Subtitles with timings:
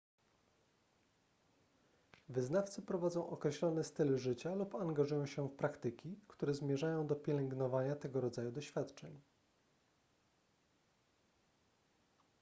[2.29, 8.21] wyznawcy prowadzą określony styl życia lub angażują się w praktyki które zmierzają do pielęgnowania tego
[8.21, 9.21] rodzaju doświadczeń